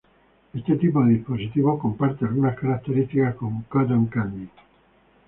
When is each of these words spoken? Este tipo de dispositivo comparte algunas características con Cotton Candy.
Este 0.55 0.77
tipo 0.77 1.03
de 1.05 1.13
dispositivo 1.13 1.77
comparte 1.77 2.25
algunas 2.25 2.57
características 2.57 3.35
con 3.35 3.61
Cotton 3.69 4.07
Candy. 4.07 4.49